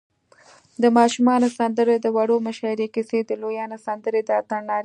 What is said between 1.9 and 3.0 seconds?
د وړو مشاعرې،